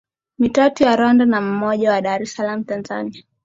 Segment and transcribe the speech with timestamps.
[0.39, 3.23] Mitatu ya Rwanda na mmoja wa Dar es salaam Tanzania